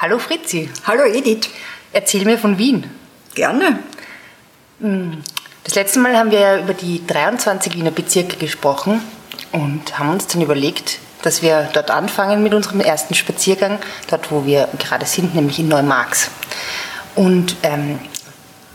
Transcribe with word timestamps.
Hallo 0.00 0.20
Fritzi. 0.20 0.70
Hallo 0.86 1.02
Edith. 1.02 1.50
Erzähl 1.92 2.24
mir 2.24 2.38
von 2.38 2.56
Wien. 2.56 2.88
Gerne. 3.34 3.80
Das 4.78 5.74
letzte 5.74 5.98
Mal 5.98 6.16
haben 6.16 6.30
wir 6.30 6.38
ja 6.38 6.58
über 6.60 6.72
die 6.72 7.04
23 7.04 7.74
Wiener 7.74 7.90
Bezirke 7.90 8.36
gesprochen 8.36 9.02
und 9.50 9.98
haben 9.98 10.10
uns 10.10 10.28
dann 10.28 10.40
überlegt, 10.40 11.00
dass 11.22 11.42
wir 11.42 11.68
dort 11.72 11.90
anfangen 11.90 12.44
mit 12.44 12.54
unserem 12.54 12.78
ersten 12.78 13.14
Spaziergang, 13.14 13.80
dort 14.08 14.30
wo 14.30 14.46
wir 14.46 14.68
gerade 14.78 15.04
sind, 15.04 15.34
nämlich 15.34 15.58
in 15.58 15.66
Neumarx. 15.66 16.30
Und 17.16 17.56
ähm, 17.64 17.98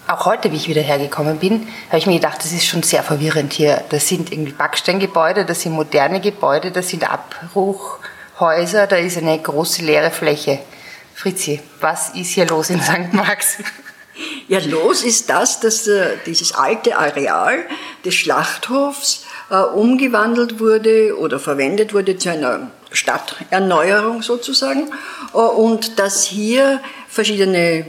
auch 0.08 0.26
heute, 0.26 0.52
wie 0.52 0.58
ich 0.58 0.68
wieder 0.68 0.82
hergekommen 0.82 1.40
bin, 1.40 1.70
habe 1.88 2.00
ich 2.00 2.06
mir 2.06 2.16
gedacht, 2.16 2.40
das 2.40 2.52
ist 2.52 2.66
schon 2.66 2.84
sehr 2.84 3.02
verwirrend 3.02 3.54
hier. 3.54 3.82
Das 3.92 4.10
sind 4.10 4.30
irgendwie 4.30 4.52
Backsteingebäude, 4.52 5.46
das 5.46 5.62
sind 5.62 5.72
moderne 5.72 6.20
Gebäude, 6.20 6.72
das 6.72 6.90
sind 6.90 7.10
Abbruchhäuser, 7.10 8.88
da 8.88 8.98
ist 8.98 9.18
eine 9.18 9.40
große 9.40 9.84
leere 9.84 10.12
Fläche. 10.12 10.60
Fritzi, 11.24 11.62
was 11.80 12.10
ist 12.16 12.32
hier 12.32 12.46
los 12.48 12.70
in 12.70 12.82
St. 12.82 13.14
Marx? 13.14 13.56
Ja, 14.50 14.60
los 14.60 15.04
ist 15.04 15.30
das, 15.30 15.62
dass 15.62 15.88
äh, 15.88 16.18
dieses 16.26 16.54
alte 16.54 16.98
Areal 16.98 17.64
des 18.04 18.14
Schlachthofs 18.14 19.24
äh, 19.50 19.56
umgewandelt 19.56 20.60
wurde 20.60 21.18
oder 21.18 21.40
verwendet 21.40 21.94
wurde 21.94 22.18
zu 22.18 22.30
einer 22.30 22.70
Stadterneuerung 22.92 24.22
sozusagen 24.22 24.92
äh, 25.34 25.38
und 25.38 25.98
dass 25.98 26.26
hier 26.26 26.82
verschiedene 27.08 27.58
äh, 27.58 27.86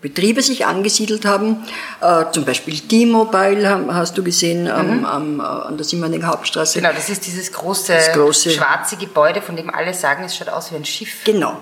Betriebe 0.00 0.42
sich 0.42 0.64
angesiedelt 0.64 1.24
haben, 1.24 1.64
äh, 2.00 2.24
zum 2.32 2.44
Beispiel 2.44 2.78
T-Mobile 2.78 3.92
hast 3.92 4.16
du 4.16 4.22
gesehen 4.22 4.70
am, 4.70 5.04
am, 5.04 5.40
äh, 5.40 5.42
an 5.42 5.76
der 5.76 5.84
Simmerninger 5.84 6.28
Hauptstraße. 6.28 6.78
Genau, 6.80 6.92
das 6.94 7.08
ist 7.08 7.26
dieses 7.26 7.52
große, 7.52 7.92
große- 8.14 8.50
schwarze 8.50 8.96
Gebäude, 8.96 9.42
von 9.42 9.56
dem 9.56 9.70
alle 9.74 9.92
sagen, 9.92 10.22
es 10.24 10.36
schaut 10.36 10.50
aus 10.50 10.70
wie 10.70 10.76
ein 10.76 10.84
Schiff. 10.84 11.24
Genau. 11.24 11.56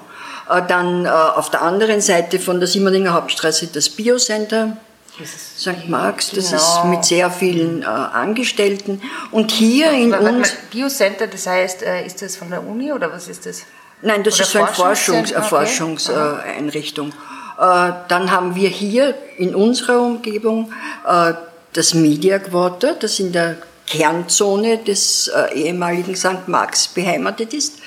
Äh, 0.50 0.60
Dann 0.68 1.06
äh, 1.06 1.08
auf 1.08 1.50
der 1.50 1.62
anderen 1.62 2.00
Seite 2.02 2.38
von 2.38 2.58
der 2.60 2.68
Simmerninger 2.68 3.14
Hauptstraße 3.14 3.68
das 3.68 3.88
Biocenter, 3.88 4.76
St. 5.24 5.88
Marx, 5.88 6.30
das 6.32 6.50
Genau. 6.50 6.60
ist 6.62 6.84
mit 6.84 7.04
sehr 7.06 7.30
vielen 7.30 7.82
äh, 7.82 7.86
Angestellten. 7.86 9.00
Und 9.30 9.50
hier 9.50 9.90
in 9.92 10.12
uns, 10.12 10.52
Biocenter, 10.70 11.26
das 11.26 11.46
heißt, 11.46 11.82
äh, 11.82 12.04
ist 12.04 12.20
das 12.20 12.36
von 12.36 12.50
der 12.50 12.62
Uni 12.62 12.92
oder 12.92 13.10
was 13.10 13.28
ist 13.28 13.46
das? 13.46 13.62
nein, 14.02 14.22
das 14.22 14.34
Oder 14.34 14.42
ist 14.42 14.50
so 14.52 14.58
eine 14.58 14.66
Forschungs, 14.68 15.32
Forschungszentrum, 15.32 17.08
okay. 17.08 17.14
Äh, 17.58 17.92
Dann 18.08 18.30
haben 18.30 18.54
wir 18.54 18.68
hier 18.68 19.14
in 19.38 19.54
unserer 19.54 20.00
Umgebung 20.00 20.72
äh, 21.06 21.32
das 21.72 21.94
Media 21.94 22.38
Quarter, 22.38 22.94
das 22.94 23.18
in 23.20 23.32
der 23.32 23.56
Kernzone 23.86 24.78
des 24.78 25.28
äh, 25.28 25.54
ehemaligen 25.54 26.16
St. 26.16 26.48
Marx 26.48 26.88
beheimatet 26.88 27.54
ist. 27.54 27.78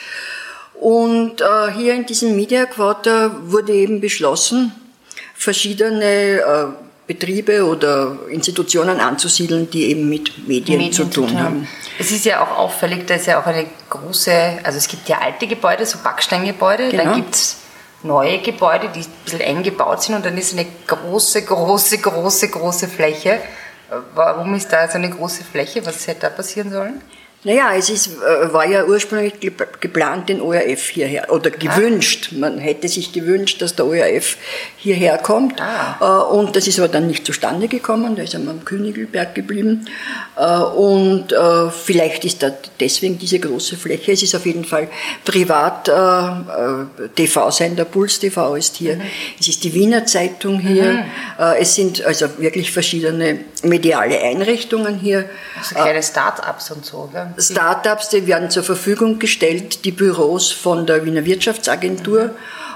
Und 0.80 1.44
hier 1.76 1.94
in 1.94 2.06
diesem 2.06 2.38
Media 2.38 2.66
Quarter 2.66 3.36
wurde 3.52 3.74
eben 3.74 4.00
beschlossen, 4.00 4.72
verschiedene 5.36 6.74
Betriebe 7.06 7.66
oder 7.66 8.18
Institutionen 8.30 9.02
anzusiedeln, 9.02 9.70
die 9.70 9.88
eben 9.88 10.08
mit 10.08 10.48
Medien, 10.48 10.90
zu 10.94 11.04
tun 11.04 11.38
haben. 11.38 11.68
Es 11.98 12.12
ist 12.12 12.24
ja 12.24 12.42
auch 12.42 12.58
auffällig, 12.58 13.06
da 13.08 13.16
ist 13.16 13.26
ja 13.26 13.42
auch 13.42 13.46
eine 13.46 13.66
große, 13.90 14.32
also 14.64 14.78
es 14.78 14.88
gibt 14.88 15.10
ja 15.10 15.18
alte 15.18 15.48
Gebäude, 15.48 15.86
so 15.86 15.98
Backsteingebäude, 16.02 16.90
Genau. 16.92 17.04
dann 17.04 17.16
gibt 17.16 17.36
es 17.36 17.58
neue 18.04 18.40
Gebäude, 18.40 18.90
die 18.90 19.02
ein 19.02 19.12
bisschen 19.24 19.42
eng 19.42 19.64
gebaut 19.64 20.04
sind 20.04 20.16
und 20.16 20.26
dann 20.26 20.38
ist 20.38 20.54
eine 20.54 20.66
große, 20.88 21.44
große, 21.44 21.98
große, 22.00 22.50
große 22.50 22.88
Fläche. 22.88 23.32
Äh, 23.32 23.42
Warum 24.16 24.54
ist 24.56 24.72
da 24.72 24.88
so 24.88 24.96
eine 24.96 25.10
große 25.10 25.44
Fläche? 25.44 25.86
Was 25.86 26.08
hätte 26.08 26.22
da 26.22 26.30
passieren 26.30 26.72
sollen? 26.72 27.02
Naja, 27.46 27.74
es 27.78 27.90
ist, 27.90 28.08
äh, 28.18 28.52
war 28.52 28.68
ja 28.68 28.84
ursprünglich 28.86 29.36
gep- 29.36 29.80
geplant, 29.80 30.28
den 30.28 30.42
ORF 30.42 30.90
hierher, 30.90 31.32
oder 31.32 31.50
gewünscht. 31.52 32.34
Man 32.34 32.58
hätte 32.58 32.90
sich 32.90 33.14
gewünscht, 33.14 33.62
dass 33.62 33.76
der 33.76 33.86
ORF 33.86 34.36
hierher 34.76 35.18
kommt. 35.20 35.62
Ah. 35.62 35.96
Äh, 36.02 36.34
Und 36.36 36.58
das 36.58 36.68
ist 36.68 36.80
aber 36.80 36.90
dann 36.90 37.08
nicht 37.08 37.26
zustande 37.26 37.70
gekommen. 37.70 38.18
Da 38.18 38.24
ist 38.24 38.34
er 38.34 38.42
am 38.42 38.66
Königelberg 38.66 39.36
geblieben. 39.36 39.86
Äh, 40.38 40.46
Und 40.60 41.34
vielleicht 41.86 42.26
ist 42.26 42.44
da 42.44 42.52
deswegen 42.80 43.18
diese 43.18 43.40
große 43.40 43.78
Fläche. 43.78 44.12
Es 44.12 44.22
ist 44.22 44.36
auf 44.36 44.46
jeden 44.46 44.66
Fall 44.66 44.90
privat. 45.24 45.90
TV-Sender 47.16 47.86
Puls 47.86 48.20
TV 48.20 48.56
ist 48.56 48.76
hier. 48.78 48.96
Mhm. 48.98 49.02
Es 49.40 49.48
ist 49.48 49.64
die 49.64 49.74
Wiener 49.74 50.06
Zeitung 50.06 50.60
hier. 50.60 51.06
Äh, 51.40 51.62
Es 51.62 51.76
sind 51.76 52.04
also 52.04 52.26
wirklich 52.38 52.72
verschiedene 52.72 53.40
mediale 53.64 54.20
Einrichtungen 54.20 55.00
hier. 55.00 55.30
So 55.64 55.76
kleine 55.76 56.04
Start-ups 56.04 56.72
und 56.72 56.86
so, 56.86 57.10
gell? 57.12 57.34
Startups, 57.38 58.10
die 58.10 58.28
werden 58.28 58.50
zur 58.50 58.64
Verfügung 58.64 59.20
gestellt, 59.20 59.86
die 59.86 59.92
Büros 59.92 60.52
von 60.52 60.86
der 60.86 61.06
Wiener 61.06 61.26
Wirtschaftsagentur 61.26 62.32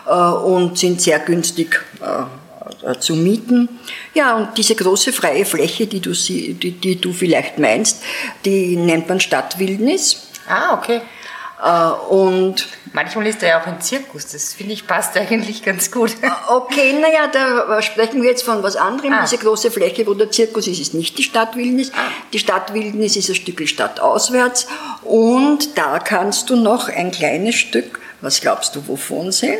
äh, 0.08 0.12
und 0.12 0.78
sind 0.78 1.02
sehr 1.02 1.20
günstig 1.20 1.82
äh, 2.02 2.92
äh, 2.92 3.00
zu 3.00 3.16
mieten. 3.16 3.70
Ja, 4.14 4.36
und 4.36 4.58
diese 4.58 4.76
große 4.76 5.14
freie 5.14 5.46
Fläche, 5.46 5.88
die 5.88 6.00
du, 6.00 6.12
die, 6.12 6.54
die 6.54 7.00
du 7.00 7.14
vielleicht 7.14 7.60
meinst, 7.60 8.02
die 8.46 8.76
nennt 8.76 9.10
man 9.10 9.20
Stadtwildnis. 9.20 10.28
Ah, 10.48 10.74
okay. 10.74 11.02
Äh, 11.64 12.14
und 12.14 12.68
Manchmal 12.94 13.26
ist 13.26 13.42
da 13.42 13.48
ja 13.48 13.60
auch 13.60 13.66
ein 13.66 13.82
Zirkus, 13.82 14.28
das 14.28 14.54
finde 14.54 14.74
ich 14.74 14.86
passt 14.86 15.18
eigentlich 15.18 15.64
ganz 15.64 15.90
gut. 15.90 16.16
Okay, 16.48 16.94
naja, 16.94 17.28
da 17.32 17.82
sprechen 17.82 18.22
wir 18.22 18.30
jetzt 18.30 18.44
von 18.44 18.62
was 18.62 18.76
anderem. 18.76 19.14
Ah. 19.14 19.24
Diese 19.24 19.40
große 19.40 19.72
Fläche, 19.72 20.06
wo 20.06 20.14
der 20.14 20.30
Zirkus 20.30 20.68
ist, 20.68 20.80
ist 20.80 20.94
nicht 20.94 21.18
die 21.18 21.24
Stadtwildnis. 21.24 21.92
Die 22.32 22.38
Stadtwildnis 22.38 23.16
ist 23.16 23.30
ein 23.30 23.36
Stück 23.36 23.68
stadtauswärts. 23.68 24.68
Und 25.02 25.76
da 25.76 25.98
kannst 25.98 26.52
du 26.52 26.56
noch 26.56 26.88
ein 26.88 27.10
kleines 27.10 27.56
Stück, 27.56 28.00
was 28.24 28.40
glaubst 28.40 28.74
du, 28.74 28.88
wovon 28.88 29.34
sehen? 29.34 29.60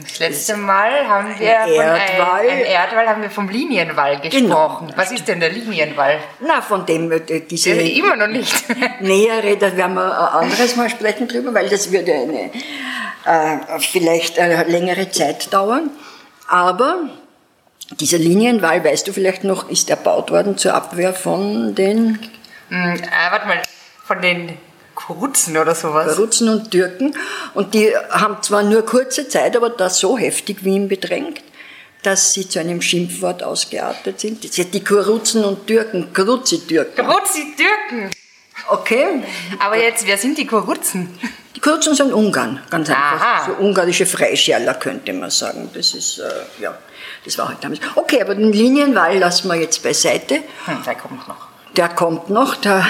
Das 0.00 0.18
letzte 0.18 0.56
Mal 0.56 1.06
haben 1.06 1.38
wir 1.38 1.60
Ein 1.60 1.68
von 1.68 1.84
Erdwall. 1.84 2.48
Ein, 2.48 2.56
ein 2.56 2.64
Erdwall 2.64 3.06
haben 3.06 3.20
wir 3.20 3.28
vom 3.28 3.46
Linienwall 3.50 4.20
gesprochen. 4.20 4.90
Was 4.96 5.12
ist 5.12 5.28
denn 5.28 5.38
der 5.38 5.50
Linienwall? 5.50 6.18
Na, 6.40 6.62
von 6.62 6.86
dem 6.86 7.12
äh, 7.12 7.20
diese 7.40 7.74
Ja, 7.74 7.82
immer 7.82 8.16
noch 8.16 8.28
nicht. 8.28 8.64
nähere, 9.00 9.58
da 9.58 9.76
werden 9.76 9.96
wir 9.96 10.18
ein 10.18 10.44
anderes 10.44 10.76
Mal 10.76 10.88
sprechen 10.88 11.28
drüber, 11.28 11.52
weil 11.52 11.68
das 11.68 11.92
würde 11.92 12.14
eine, 12.14 12.50
äh, 13.26 13.78
vielleicht 13.78 14.38
eine 14.38 14.64
längere 14.64 15.10
Zeit 15.10 15.52
dauern. 15.52 15.90
Aber 16.48 17.10
dieser 18.00 18.16
Linienwall, 18.16 18.82
weißt 18.82 19.06
du 19.08 19.12
vielleicht 19.12 19.44
noch, 19.44 19.68
ist 19.68 19.90
erbaut 19.90 20.30
worden 20.30 20.56
zur 20.56 20.72
Abwehr 20.72 21.12
von 21.12 21.74
den 21.74 22.18
Hm, 22.70 23.02
ah, 23.12 23.30
warte 23.30 23.46
mal, 23.46 23.60
von 24.06 24.22
den 24.22 24.56
Kuruzen 24.94 25.56
oder 25.56 25.74
sowas. 25.74 26.18
Rutzen 26.18 26.48
und 26.48 26.70
Türken. 26.70 27.14
Und 27.54 27.74
die 27.74 27.92
haben 28.10 28.42
zwar 28.42 28.62
nur 28.62 28.84
kurze 28.86 29.28
Zeit, 29.28 29.56
aber 29.56 29.70
das 29.70 29.98
so 29.98 30.16
heftig 30.18 30.64
Wien 30.64 30.88
bedrängt, 30.88 31.40
dass 32.02 32.32
sie 32.34 32.48
zu 32.48 32.60
einem 32.60 32.80
Schimpfwort 32.82 33.42
ausgeartet 33.42 34.20
sind. 34.20 34.44
Die- 34.44 34.64
Die 34.70 34.84
Kuruzen 34.84 35.44
und 35.44 35.66
Türken, 35.66 36.12
Kuruzi-Türken. 36.12 37.06
Kuruzi-Türken! 37.06 38.10
Okay? 38.68 39.22
Aber 39.58 39.76
jetzt, 39.76 40.06
wer 40.06 40.16
sind 40.16 40.38
die 40.38 40.46
Kuruzen? 40.46 41.18
Die 41.56 41.60
Kuruzen 41.60 41.94
sind 41.94 42.12
Ungarn, 42.12 42.60
ganz 42.70 42.88
einfach. 42.88 43.20
Aha. 43.20 43.46
So 43.46 43.64
ungarische 43.64 44.06
Freischärler 44.06 44.74
könnte 44.74 45.12
man 45.12 45.30
sagen. 45.30 45.70
Das 45.74 45.94
ist, 45.94 46.18
äh, 46.18 46.30
ja, 46.60 46.76
das 47.24 47.36
war 47.38 47.48
halt 47.48 47.58
damals. 47.62 47.80
Okay, 47.94 48.20
aber 48.22 48.34
den 48.34 48.52
Linienwall 48.52 49.18
lassen 49.18 49.48
wir 49.48 49.56
jetzt 49.56 49.82
beiseite. 49.82 50.36
Hm, 50.66 50.82
der 50.84 50.94
kommt 50.94 51.26
noch. 51.28 51.48
Der 51.76 51.88
kommt 51.88 52.30
noch, 52.30 52.54
da, 52.56 52.86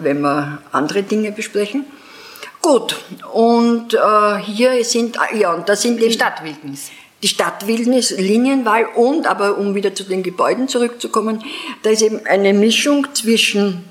wenn 0.00 0.20
wir 0.20 0.58
andere 0.70 1.02
Dinge 1.02 1.32
besprechen. 1.32 1.84
Gut, 2.60 2.96
und 3.32 3.94
äh, 3.94 4.36
hier 4.44 4.84
sind, 4.84 5.18
ja, 5.34 5.52
und 5.54 5.68
da 5.68 5.76
sind 5.76 6.00
Die 6.00 6.12
Stadtwildnis. 6.12 6.90
die 7.22 7.28
Stadtwildnis, 7.28 8.10
Linienwahl 8.10 8.86
und, 8.94 9.26
aber 9.26 9.58
um 9.58 9.74
wieder 9.74 9.94
zu 9.94 10.04
den 10.04 10.22
Gebäuden 10.22 10.68
zurückzukommen, 10.68 11.42
da 11.82 11.90
ist 11.90 12.02
eben 12.02 12.20
eine 12.26 12.52
Mischung 12.52 13.06
zwischen 13.14 13.84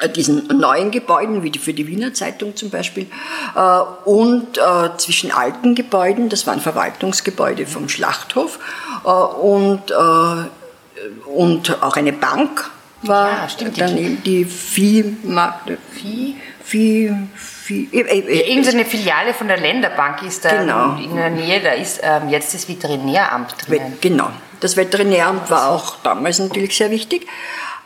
äh, 0.00 0.08
diesen 0.08 0.46
neuen 0.48 0.90
Gebäuden, 0.90 1.42
wie 1.42 1.50
die 1.50 1.58
für 1.58 1.72
die 1.72 1.86
Wiener 1.86 2.12
Zeitung 2.14 2.56
zum 2.56 2.70
Beispiel, 2.70 3.06
äh, 3.54 3.80
und 4.04 4.58
äh, 4.58 4.90
zwischen 4.98 5.30
alten 5.30 5.74
Gebäuden, 5.74 6.28
das 6.28 6.46
waren 6.46 6.60
Verwaltungsgebäude 6.60 7.66
vom 7.66 7.88
Schlachthof, 7.88 8.58
äh, 9.04 9.08
und, 9.08 9.90
äh, 9.90 11.28
und 11.28 11.82
auch 11.82 11.96
eine 11.96 12.12
Bank 12.12 12.70
war 13.08 13.30
Ja, 13.30 13.48
stimmt, 13.48 13.76
die- 13.76 13.80
daneben, 13.80 14.22
die 14.22 14.44
Viehmarkt, 14.44 15.70
Vieh? 15.92 16.36
Vieh, 16.64 17.12
Vieh, 17.34 17.88
äh, 17.92 18.00
äh, 18.00 18.50
Irgendeine 18.50 18.84
Filiale 18.84 19.34
von 19.34 19.48
der 19.48 19.58
Länderbank 19.58 20.22
ist 20.22 20.44
da 20.44 20.50
Genau. 20.50 20.96
in 20.96 21.14
der 21.14 21.30
Nähe, 21.30 21.60
da 21.60 21.70
ist 21.72 22.00
ähm, 22.02 22.28
jetzt 22.30 22.54
das 22.54 22.68
Veterinäramt 22.68 23.54
drinnen. 23.68 23.98
Genau. 24.00 24.30
Das 24.60 24.76
Veterinäramt 24.76 25.50
war 25.50 25.68
auch 25.70 25.96
damals 26.02 26.38
natürlich 26.38 26.76
sehr 26.76 26.90
wichtig. 26.90 27.26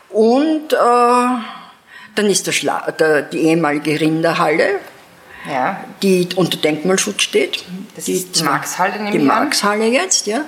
Und 0.09 0.71
äh, 0.73 0.77
dann 2.15 2.25
ist 2.25 2.47
der 2.47 2.51
Schla 2.53 2.89
der, 2.91 3.21
die 3.23 3.39
ehemalige 3.39 3.99
Rinderhalle, 3.99 4.79
Ja, 5.49 5.81
die 6.01 6.27
unter 6.35 6.57
Denkmalschutz 6.57 7.21
steht. 7.23 7.63
Das 7.95 8.05
die 8.05 8.13
ist 8.13 8.39
die 8.39 8.43
Marxhalle, 8.43 9.11
Die. 9.11 9.19
Marxhalle 9.19 9.85
jetzt, 9.87 10.27
ja. 10.27 10.41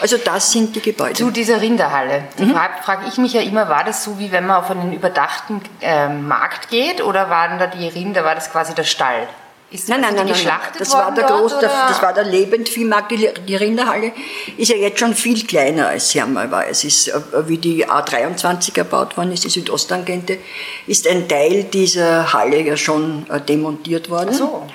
Also 0.00 0.16
das 0.18 0.50
sind 0.50 0.74
die 0.74 0.80
Gebäude. 0.80 1.14
Zu 1.14 1.30
dieser 1.30 1.60
Rinderhalle. 1.60 2.24
Mhm. 2.38 2.50
frage 2.50 2.74
frag 2.82 3.08
ich 3.08 3.18
mich 3.18 3.32
ja 3.32 3.42
immer, 3.42 3.68
war 3.68 3.84
das 3.84 4.04
so, 4.04 4.18
wie 4.18 4.32
wenn 4.32 4.46
man 4.46 4.56
auf 4.56 4.70
einen 4.70 4.92
überdachten 4.92 5.62
ähm, 5.80 6.26
Markt 6.26 6.68
geht 6.68 7.02
oder 7.02 7.30
waren 7.30 7.58
da 7.58 7.66
die 7.66 7.88
Rinder, 7.88 8.24
war 8.24 8.34
das 8.34 8.50
quasi 8.50 8.74
der 8.74 8.84
Stall? 8.84 9.28
Ist 9.70 9.88
Nein, 9.88 10.02
nein, 10.02 10.14
nein, 10.14 10.26
nein, 10.26 10.36
das 10.78 10.92
war 10.92 11.12
der 11.12 11.26
dort, 11.26 11.52
oder? 11.52 11.68
das 11.88 12.00
war 12.00 12.12
der 12.12 12.22
Lebendviehmarkt, 12.22 13.10
die, 13.10 13.28
die 13.48 13.56
Rinderhalle 13.56 14.12
ist 14.56 14.68
ja 14.68 14.76
jetzt 14.76 15.00
schon 15.00 15.14
viel 15.14 15.44
kleiner 15.44 15.88
als 15.88 16.10
sie 16.10 16.20
einmal 16.20 16.48
war. 16.52 16.68
Es 16.68 16.84
ist, 16.84 17.08
äh, 17.08 17.20
wie 17.48 17.58
die 17.58 17.84
A23 17.84 18.78
erbaut 18.78 19.16
worden 19.16 19.32
ist, 19.32 19.42
die 19.42 19.48
Südosttangente, 19.48 20.38
ist 20.86 21.08
ein 21.08 21.28
Teil 21.28 21.64
dieser 21.64 22.32
Halle 22.32 22.60
ja 22.60 22.76
schon 22.76 23.26
äh, 23.28 23.40
demontiert 23.40 24.10
worden. 24.10 24.30
Ach 24.32 24.38
so. 24.38 24.66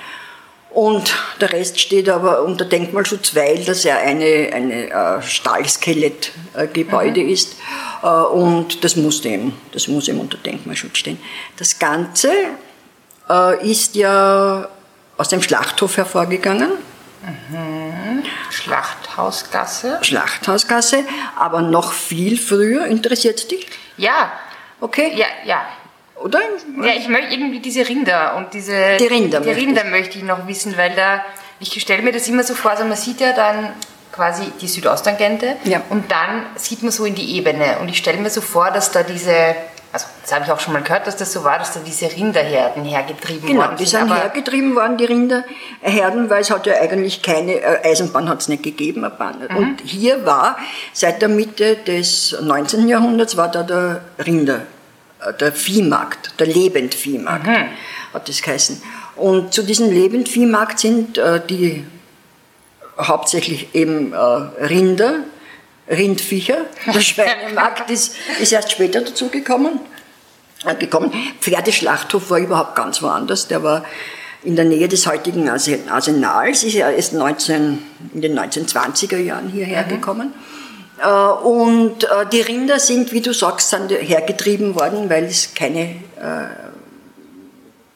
Und 0.71 1.11
der 1.41 1.51
Rest 1.51 1.79
steht 1.79 2.07
aber 2.09 2.43
unter 2.43 2.63
Denkmalschutz, 2.63 3.35
weil 3.35 3.63
das 3.65 3.83
ja 3.83 3.97
eine, 3.97 4.51
eine 4.53 4.89
äh, 4.91 5.21
Stahlskelettgebäude 5.21 7.21
Mhm. 7.21 7.29
ist. 7.29 7.55
Äh, 8.03 8.07
und 8.07 8.83
das 8.83 8.95
muss, 8.95 9.25
eben, 9.25 9.53
das 9.71 9.87
muss 9.87 10.07
eben 10.07 10.19
unter 10.19 10.37
Denkmalschutz 10.37 10.97
stehen. 10.99 11.19
Das 11.57 11.79
Ganze 11.79 12.31
äh, 13.29 13.69
ist 13.71 13.95
ja 13.95 14.67
aus 15.17 15.29
dem 15.29 15.41
Schlachthof 15.41 15.97
hervorgegangen, 15.97 16.71
Schlachthausgasse. 18.49 19.99
Schlachthausgasse, 20.01 21.03
aber 21.35 21.61
noch 21.61 21.93
viel 21.93 22.37
früher. 22.37 22.85
Interessiert 22.85 23.49
dich? 23.51 23.67
Ja, 23.97 24.31
Okay? 24.81 25.11
ja, 25.15 25.25
ja. 25.45 25.61
Oder? 26.23 26.39
Ja, 26.83 26.93
ich 26.97 27.07
möchte 27.07 27.33
irgendwie 27.33 27.59
diese 27.59 27.87
Rinder 27.87 28.35
und 28.37 28.53
diese. 28.53 28.97
Die 28.99 29.07
Rinder 29.07 29.39
Die 29.41 29.51
Rinder 29.51 29.83
möchte 29.85 30.17
ich 30.17 30.23
noch 30.23 30.47
wissen, 30.47 30.75
weil 30.77 30.93
da. 30.95 31.21
Ich 31.61 31.79
stelle 31.81 32.01
mir 32.01 32.11
das 32.13 32.27
immer 32.29 32.43
so 32.43 32.55
vor, 32.55 32.71
also 32.71 32.85
man 32.85 32.95
sieht 32.95 33.19
ja 33.19 33.33
dann 33.33 33.69
quasi 34.13 34.43
die 34.61 34.67
Südosttangente 34.67 35.57
Ja. 35.65 35.81
und 35.89 36.09
dann 36.09 36.45
sieht 36.55 36.83
man 36.83 36.91
so 36.91 37.03
in 37.05 37.15
die 37.15 37.35
Ebene. 37.35 37.77
Und 37.81 37.89
ich 37.89 37.97
stelle 37.97 38.17
mir 38.17 38.29
so 38.29 38.41
vor, 38.41 38.71
dass 38.71 38.91
da 38.91 39.03
diese. 39.03 39.55
Also, 39.91 40.05
das 40.21 40.31
habe 40.33 40.45
ich 40.45 40.51
auch 40.51 40.59
schon 40.59 40.73
mal 40.73 40.83
gehört, 40.83 41.07
dass 41.07 41.17
das 41.17 41.33
so 41.33 41.43
war, 41.43 41.57
dass 41.57 41.73
da 41.73 41.79
diese 41.83 42.05
Rinderherden 42.11 42.85
hergetrieben 42.85 43.47
Genau, 43.47 43.61
worden 43.61 43.75
die 43.77 43.85
sind. 43.85 44.01
sind 44.01 44.11
aber- 44.11 44.21
hergetrieben 44.21 44.75
worden, 44.75 44.97
die 44.97 45.05
Rinderherden, 45.05 46.29
weil 46.29 46.41
es 46.41 46.51
hat 46.51 46.67
ja 46.67 46.75
eigentlich 46.75 47.21
keine 47.23 47.53
äh, 47.55 47.89
Eisenbahn 47.89 48.29
hat 48.29 48.39
es 48.41 48.49
nicht 48.49 48.61
gegeben. 48.63 49.03
eine 49.03 49.13
Bahn. 49.15 49.35
Mhm. 49.49 49.57
Und 49.57 49.81
hier 49.83 50.25
war 50.27 50.57
seit 50.93 51.21
der 51.23 51.29
Mitte 51.29 51.75
des 51.75 52.37
19. 52.39 52.87
Jahrhunderts 52.87 53.35
war 53.35 53.49
da 53.49 53.63
der 53.63 54.01
Rinder, 54.23 54.61
der 55.39 55.51
Viehmarkt, 55.51 56.39
der 56.39 56.47
Lebendviehmarkt 56.47 57.47
Mhm. 57.47 57.69
hat 58.13 58.29
das 58.29 58.41
geheißen. 58.41 58.81
Und 59.15 59.53
zu 59.53 59.63
diesem 59.63 59.91
Lebendviehmarkt 59.91 60.79
sind 60.79 61.17
äh, 61.17 61.41
die 61.45 61.83
hauptsächlich 62.99 63.73
eben 63.75 64.13
äh, 64.13 64.17
Rinder, 64.17 65.19
Rindviecher. 65.89 66.57
Der 66.93 66.99
Schweinemarkt 67.01 67.89
ist, 67.89 68.15
ist 68.41 68.51
erst 68.51 68.71
später 68.71 69.01
dazugekommen. 69.01 69.79
Äh, 70.65 70.75
gekommen. 70.75 71.11
Pferdeschlachthof 71.41 72.29
war 72.29 72.39
überhaupt 72.39 72.75
ganz 72.75 73.01
woanders. 73.01 73.47
Der 73.47 73.63
war 73.63 73.85
in 74.43 74.55
der 74.55 74.65
Nähe 74.65 74.87
des 74.87 75.05
heutigen 75.07 75.49
Arsen- 75.49 75.89
Arsenals, 75.89 76.63
ist 76.63 76.73
ja 76.73 76.89
erst 76.89 77.13
19, 77.13 77.79
in 78.13 78.21
den 78.21 78.37
1920er 78.39 79.17
Jahren 79.17 79.49
hierher 79.49 79.83
gekommen. 79.83 80.33
Äh, 81.01 81.07
Und 81.07 82.03
äh, 82.03 82.25
die 82.31 82.41
Rinder 82.41 82.79
sind, 82.79 83.11
wie 83.11 83.21
du 83.21 83.33
sagst, 83.33 83.69
sind 83.69 83.91
hergetrieben 83.91 84.75
worden, 84.75 85.09
weil 85.09 85.25
es 85.25 85.53
keine 85.53 85.95
äh, 86.17 86.47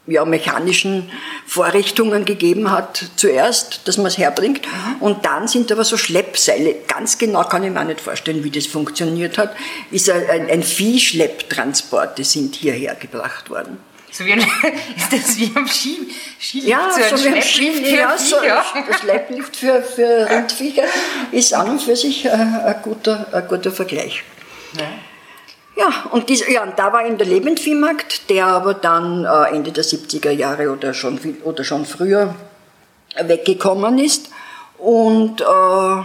ja, 0.08 0.26
mechanischen 0.26 1.10
Vorrichtungen 1.46 2.26
gegeben 2.26 2.72
hat 2.72 3.06
zuerst, 3.16 3.88
dass 3.88 3.98
man 3.98 4.08
es 4.08 4.18
herbringt. 4.18 4.62
Und 5.00 5.26
dann 5.26 5.48
sind 5.48 5.72
aber 5.72 5.84
so 5.84 5.98
Schleppseile, 5.98 6.76
ganz 6.88 7.18
genau 7.18 7.44
kann 7.44 7.64
ich 7.64 7.72
mir 7.72 7.80
auch 7.80 7.86
nicht 7.86 8.02
vorstellen, 8.02 8.44
wie 8.44 8.52
das 8.52 8.66
funktioniert 8.66 9.38
hat, 9.38 9.56
ist 9.92 10.10
ein, 10.10 10.30
ein, 10.30 10.50
ein 10.50 10.64
Viehschlepptransporte 10.64 12.24
sind 12.24 12.56
hierher 12.56 12.96
gebracht 12.96 13.50
worden. 13.50 13.78
So 14.14 14.26
wie 14.26 14.34
ein, 14.34 14.40
ist 14.96 15.12
das 15.12 15.38
wie 15.38 15.52
am 15.56 15.68
Ski, 15.68 16.08
Skilift, 16.40 16.70
Ja, 16.70 16.88
so 16.92 17.18
so 17.18 17.24
wie 17.24 17.30
ein 17.30 17.42
Schlepplift 17.42 17.48
Ski, 17.48 17.86
für 17.90 17.98
ja, 17.98 18.18
so 18.18 18.38
ein 18.38 18.94
Schlepplift 18.94 19.56
für, 19.56 19.82
für 19.82 20.30
Rindviecher 20.30 20.84
ist 21.32 21.54
an 21.54 21.72
und 21.72 21.82
für 21.82 21.96
sich 21.96 22.26
äh, 22.26 22.30
ein 22.30 22.76
guter, 22.84 23.26
ein 23.32 23.48
guter 23.48 23.72
Vergleich. 23.72 24.24
Ja, 25.76 26.06
und, 26.12 26.30
dies, 26.30 26.48
ja, 26.48 26.62
und 26.62 26.78
da 26.78 26.94
war 26.94 27.04
in 27.06 27.18
der 27.18 27.26
Lebendviehmarkt, 27.26 28.30
der 28.30 28.46
aber 28.46 28.76
dann 28.76 29.26
äh, 29.26 29.56
Ende 29.56 29.72
der 29.72 29.84
70er 29.84 30.30
Jahre 30.30 30.72
oder 30.72 30.94
schon, 30.94 31.18
viel, 31.18 31.38
oder 31.44 31.64
schon 31.64 31.86
früher 31.86 32.36
weggekommen 33.20 33.98
ist. 33.98 34.30
Und 34.78 35.42
äh, 35.42 36.04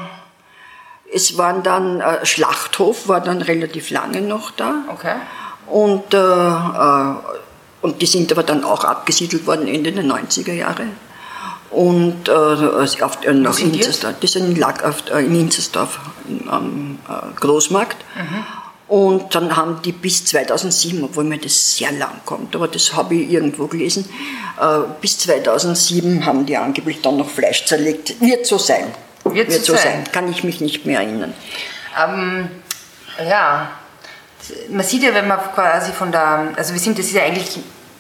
es 1.15 1.37
waren 1.37 1.63
dann, 1.63 2.01
äh, 2.01 2.25
Schlachthof 2.25 3.09
war 3.09 3.21
dann 3.21 3.43
relativ 3.43 3.91
lange 3.91 4.23
noch 4.23 4.51
da. 4.53 4.85
Okay. 4.89 5.17
Und, 5.67 6.15
äh, 6.15 6.19
äh, 6.19 7.28
und 7.89 8.03
die 8.03 8.07
sind 8.07 8.31
aber 8.31 8.43
dann 8.43 8.65
auch 8.65 8.85
abgesiedelt 8.85 9.47
worden 9.47 9.67
Ende 9.67 9.93
der 9.93 10.05
90er 10.05 10.53
Jahre. 10.53 10.89
Und 11.71 12.29
äh, 12.29 12.33
also 12.33 13.05
auf, 13.05 13.25
äh, 13.25 13.33
nach? 13.33 13.59
Inzersdorf. 13.59 14.15
Die 14.21 14.27
sind 14.27 14.51
in, 14.51 14.57
Lack, 14.57 14.85
auf, 14.85 15.03
äh, 15.11 15.25
in 15.25 15.35
Inzersdorf 15.35 15.99
am 16.49 16.99
äh, 17.09 17.41
Großmarkt. 17.41 17.97
Und 18.89 19.35
dann 19.35 19.55
haben 19.57 19.81
die 19.83 19.93
bis 19.93 20.25
2007, 20.27 21.03
obwohl 21.05 21.25
mir 21.25 21.39
das 21.39 21.77
sehr 21.77 21.93
lang 21.93 22.21
kommt, 22.25 22.57
aber 22.57 22.69
das 22.69 22.95
habe 22.95 23.17
ich 23.17 23.31
irgendwo 23.31 23.67
gelesen, 23.67 24.09
äh, 24.61 24.79
bis 25.01 25.19
2007 25.19 26.25
haben 26.25 26.47
die 26.47 26.57
angeblich 26.57 27.03
dann 27.03 27.19
noch 27.19 27.29
Fleisch 27.29 27.67
zerlegt. 27.67 28.19
Wird 28.21 28.47
so 28.47 28.57
sein. 28.57 28.87
Wird 29.25 29.53
so 29.53 29.77
sein. 29.77 30.05
Kann 30.13 30.31
ich 30.31 30.43
mich 30.45 30.61
nicht 30.61 30.87
mehr 30.87 31.01
erinnern. 31.01 31.35
Ähm, 32.03 32.49
ja, 33.19 33.73
man 34.71 34.85
sieht 34.85 35.03
ja, 35.03 35.15
wenn 35.15 35.29
man 35.29 35.39
quasi 35.55 35.93
von 35.93 36.13
der, 36.13 36.53
also 36.57 36.73
wir 36.73 36.81
sind, 36.81 36.99
das 36.99 37.07
ist 37.07 37.15
ja 37.15 37.23
eigentlich 37.23 37.59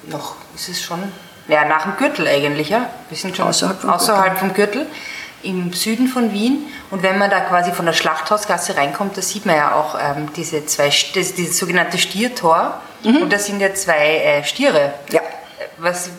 noch, 0.09 0.37
ist 0.55 0.69
es 0.69 0.83
schon, 0.83 1.01
ja, 1.49 1.65
nach 1.65 1.85
dem 1.85 1.97
Gürtel 1.97 2.27
eigentlich, 2.27 2.69
ja. 2.69 2.89
Wir 3.09 3.17
sind 3.17 3.37
schon 3.37 3.47
Außerhalb 3.47 3.81
vom 3.81 3.91
außerhalb 3.91 4.39
vom 4.39 4.53
Gürtel 4.53 4.87
im 5.43 5.73
Süden 5.73 6.09
von 6.09 6.33
Wien. 6.33 6.67
Und 6.91 7.03
wenn 7.03 7.19
man 7.19 7.31
da 7.31 7.41
quasi 7.41 7.73
von 7.73 7.87
der 7.87 7.93
Schlachthausgasse 7.93 8.77
reinkommt, 8.77 9.17
da 9.17 9.23
sieht 9.23 9.47
man 9.47 9.57
ja 9.57 9.75
auch 9.75 9.97
ähm, 10.01 10.33
diese 10.35 10.67
zwei, 10.67 10.89
das, 11.15 11.35
dieses 11.35 11.59
sogenannte 11.59 11.99
Stiertor. 11.99 12.81
Und 13.05 13.33
da 13.33 13.39
sind 13.39 13.61
ja 13.61 13.73
zwei 13.75 14.17
äh, 14.19 14.45
Stiere. 14.45 14.93
Ja. 15.11 15.21
Was, 15.79 16.11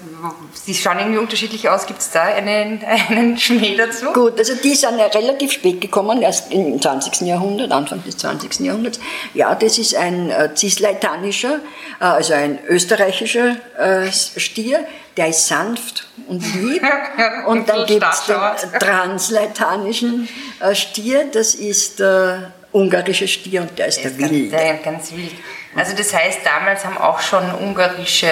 die 0.68 0.74
schauen 0.74 1.00
irgendwie 1.00 1.20
unterschiedlich 1.20 1.70
aus. 1.70 1.86
Gibt 1.86 2.00
es 2.00 2.12
da 2.12 2.24
einen, 2.24 2.84
einen 3.10 3.38
Schmäh 3.38 3.76
dazu? 3.76 4.12
Gut, 4.14 4.38
also 4.38 4.56
die 4.56 4.76
sind 4.76 4.98
ja 4.98 5.06
relativ 5.06 5.52
spät 5.52 5.82
gekommen, 5.82 6.22
erst 6.22 6.52
im 6.52 6.82
20. 6.82 7.28
Jahrhundert, 7.28 7.72
Anfang 7.72 8.04
des 8.04 8.18
20. 8.18 8.60
Jahrhunderts. 8.62 9.00
Ja, 9.34 9.56
das 9.56 9.78
ist 9.78 9.96
ein 9.96 10.30
äh, 10.30 10.50
cisleitanischer, 10.56 11.60
äh, 12.00 12.04
also 12.04 12.34
ein 12.34 12.60
österreichischer 12.68 13.58
äh, 13.78 14.12
Stier, 14.12 14.86
der 15.18 15.28
ist 15.28 15.48
sanft 15.48 16.08
und 16.28 16.42
lieb. 16.56 16.82
Und 17.48 17.68
dann 17.68 17.86
gibt 17.86 18.06
es 18.06 18.26
den 18.26 18.80
transleitanischen 18.80 20.30
äh, 20.60 20.76
Stier, 20.76 21.26
das 21.32 21.56
ist 21.56 22.00
der 22.00 22.54
ungarische 22.72 23.28
Stier 23.28 23.62
und 23.62 23.78
der 23.78 23.88
ist 23.88 24.04
der 24.04 24.12
ist 24.12 24.20
ganz, 24.20 24.32
wilde. 24.32 24.56
ja, 24.56 24.74
ganz 24.74 25.12
wild. 25.12 25.34
Also 25.76 25.96
das 25.96 26.14
heißt, 26.14 26.40
damals 26.44 26.86
haben 26.86 26.98
auch 26.98 27.20
schon 27.20 27.44
ungarische, 27.62 28.28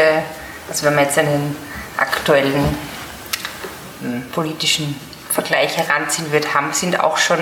also 0.70 0.86
wenn 0.86 0.96
man 0.96 1.06
jetzt 1.06 1.18
einen 1.18 1.56
aktuellen 1.98 2.78
hm, 4.02 4.24
politischen 4.32 5.00
Vergleich 5.30 5.78
heranziehen 5.78 6.32
wird, 6.32 6.54
haben, 6.54 6.74
sind 6.74 7.00
auch 7.00 7.18
schon 7.18 7.40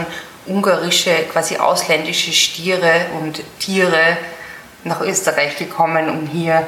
ungarische, 0.47 1.11
quasi 1.31 1.57
ausländische 1.57 2.31
Stiere 2.31 3.07
und 3.19 3.41
Tiere 3.59 4.17
nach 4.83 5.01
Österreich 5.01 5.57
gekommen, 5.57 6.09
um 6.09 6.27
hier 6.27 6.63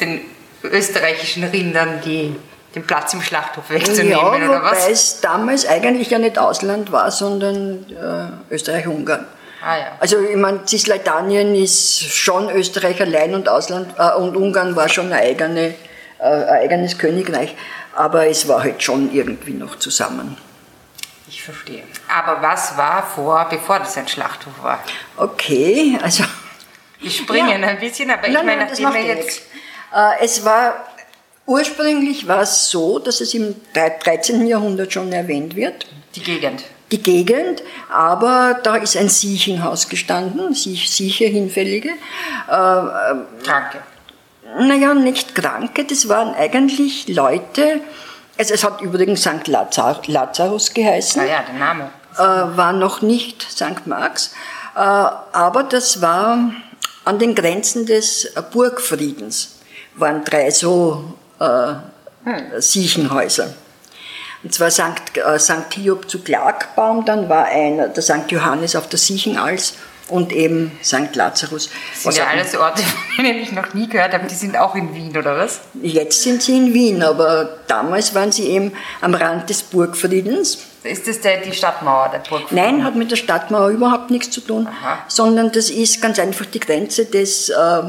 den 0.00 0.20
österreichischen 0.62 1.44
Rindern 1.44 2.00
die, 2.04 2.36
den 2.74 2.86
Platz 2.86 3.14
im 3.14 3.22
Schlachthof 3.22 3.70
wegzunehmen, 3.70 4.10
Ja, 4.12 4.28
oder 4.28 4.48
wobei 4.48 4.62
was? 4.62 4.88
es 4.88 5.20
damals 5.20 5.66
eigentlich 5.66 6.10
ja 6.10 6.18
nicht 6.18 6.38
Ausland 6.38 6.92
war, 6.92 7.10
sondern 7.10 7.86
äh, 7.90 8.54
Österreich-Ungarn. 8.54 9.26
Ah 9.64 9.76
ja. 9.78 9.84
Also 10.00 10.18
ich 10.20 10.36
meine, 10.36 10.66
Cisleitanien 10.66 11.54
ist 11.54 12.02
schon 12.02 12.50
Österreich 12.50 13.00
allein 13.00 13.34
und 13.34 13.48
Ausland 13.48 13.94
äh, 13.96 14.12
und 14.14 14.36
Ungarn 14.36 14.74
war 14.76 14.88
schon 14.88 15.12
ein, 15.12 15.20
eigene, 15.20 15.74
äh, 16.22 16.24
ein 16.24 16.48
eigenes 16.48 16.96
Königreich, 16.98 17.54
aber 17.94 18.26
es 18.28 18.46
war 18.48 18.62
halt 18.62 18.82
schon 18.82 19.12
irgendwie 19.12 19.52
noch 19.52 19.76
zusammen. 19.78 20.36
Ich 21.28 21.42
verstehe. 21.42 21.82
Aber 22.14 22.42
was 22.42 22.76
war 22.76 23.02
vor, 23.02 23.46
bevor 23.50 23.78
das 23.78 23.96
ein 23.96 24.06
Schlachthof 24.08 24.52
war? 24.62 24.80
Okay, 25.16 25.98
also 26.02 26.24
Wir 27.00 27.10
springen 27.10 27.62
Ja. 27.62 27.68
ein 27.68 27.78
bisschen, 27.80 28.10
aber 28.10 28.26
ich 28.28 28.32
Nein, 28.34 28.46
meine, 28.46 28.60
nein, 28.62 28.68
das 28.70 28.78
nachdem 28.80 29.02
wir 29.02 29.14
jetzt. 29.14 29.24
nichts. 29.24 29.42
Äh, 29.94 30.24
es 30.24 30.44
war 30.44 30.86
ursprünglich 31.46 32.28
war 32.28 32.42
es 32.42 32.70
so, 32.70 32.98
dass 32.98 33.20
es 33.20 33.34
im 33.34 33.54
13. 33.74 34.46
Jahrhundert 34.46 34.92
schon 34.92 35.12
erwähnt 35.12 35.56
wird. 35.56 35.86
Die 36.14 36.22
Gegend. 36.22 36.62
die 36.92 37.02
Gegend, 37.02 37.62
aber 37.90 38.60
da 38.62 38.76
ist 38.76 38.96
ein 38.98 39.08
Siechenhaus 39.08 39.88
gestanden, 39.88 40.54
Siech, 40.54 40.90
Sieche 40.90 41.24
hinfällige. 41.24 41.88
Äh, 41.88 41.92
Kranke. 42.50 43.78
Naja, 44.58 44.94
nicht 44.94 45.34
Kranke, 45.34 45.84
das 45.84 46.08
waren 46.08 46.34
eigentlich 46.34 47.08
Leute, 47.08 47.80
also 48.38 48.54
es 48.54 48.64
hat 48.64 48.80
übrigens 48.80 49.20
St. 49.22 49.46
Lazar, 49.46 50.00
Lazarus 50.06 50.72
geheißen, 50.74 51.22
Ah 51.22 51.24
ja, 51.24 51.42
der 51.42 51.58
Name. 51.58 51.90
äh, 52.16 52.56
war 52.56 52.72
noch 52.72 53.02
nicht 53.02 53.42
St. 53.42 53.86
Marx, 53.86 54.34
äh, 54.74 54.78
aber 54.78 55.62
das 55.64 56.00
war 56.00 56.52
an 57.04 57.18
den 57.18 57.34
Grenzen 57.34 57.86
des 57.86 58.32
Burgfriedens, 58.52 59.56
waren 59.94 60.24
drei 60.24 60.50
so 60.50 61.14
äh, 61.40 61.74
Siechenhäuser. 62.58 63.54
Und 64.44 64.52
zwar 64.52 64.70
St. 64.70 65.16
Äh, 65.16 65.38
St. 65.38 65.72
Hiob 65.74 66.08
zu 66.10 66.20
Klagbaum, 66.20 67.04
dann 67.04 67.28
war 67.28 67.44
einer 67.46 67.88
der 67.88 68.02
St. 68.02 68.30
Johannes 68.30 68.74
auf 68.76 68.88
der 68.88 68.98
Siechenals 68.98 69.74
und 70.08 70.32
eben 70.32 70.72
St. 70.82 71.14
Lazarus. 71.14 71.70
Das 71.92 72.02
sind 72.02 72.16
ja 72.16 72.26
alles 72.26 72.56
Orte, 72.56 72.82
von 73.16 73.24
denen 73.24 73.40
ich 73.40 73.52
noch 73.52 73.74
nie 73.74 73.88
gehört 73.88 74.12
habe, 74.12 74.26
die 74.26 74.34
sind 74.34 74.56
auch 74.56 74.74
in 74.74 74.94
Wien, 74.94 75.16
oder 75.16 75.36
was? 75.36 75.60
Jetzt 75.82 76.22
sind 76.22 76.42
sie 76.42 76.56
in 76.56 76.74
Wien, 76.74 77.02
aber 77.02 77.58
damals 77.66 78.14
waren 78.14 78.32
sie 78.32 78.48
eben 78.48 78.72
am 79.00 79.14
Rand 79.14 79.48
des 79.50 79.62
Burgfriedens. 79.62 80.58
Ist 80.84 81.06
das 81.06 81.20
der, 81.20 81.38
die 81.38 81.52
Stadtmauer 81.52 82.10
der 82.10 82.18
Burgfrieden? 82.18 82.56
Nein, 82.56 82.84
hat 82.84 82.96
mit 82.96 83.10
der 83.10 83.16
Stadtmauer 83.16 83.68
überhaupt 83.68 84.10
nichts 84.10 84.30
zu 84.30 84.40
tun, 84.40 84.66
Aha. 84.66 84.98
sondern 85.08 85.52
das 85.52 85.70
ist 85.70 86.02
ganz 86.02 86.18
einfach 86.18 86.46
die 86.46 86.60
Grenze 86.60 87.06
des 87.06 87.50
äh, 87.50 87.82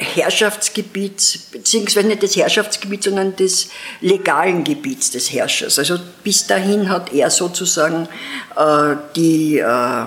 Herrschaftsgebiets, 0.00 1.38
beziehungsweise 1.52 2.08
nicht 2.08 2.22
des 2.22 2.36
Herrschaftsgebiets, 2.36 3.04
sondern 3.04 3.36
des 3.36 3.68
legalen 4.00 4.64
Gebiets 4.64 5.10
des 5.10 5.30
Herrschers. 5.32 5.78
Also 5.78 5.98
bis 6.24 6.46
dahin 6.46 6.88
hat 6.88 7.12
er 7.12 7.28
sozusagen 7.28 8.08
äh, 8.56 8.96
die 9.14 9.58
äh, 9.58 10.06